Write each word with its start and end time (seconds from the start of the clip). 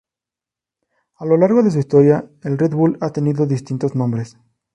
A 1.17 1.25
lo 1.27 1.37
largo 1.37 1.61
de 1.61 1.69
su 1.69 1.77
historia, 1.77 2.27
el 2.41 2.57
Red 2.57 2.71
Bull 2.73 2.97
ha 3.01 3.11
tenido 3.11 3.45
distintos 3.45 3.93
nombres. 3.93 4.35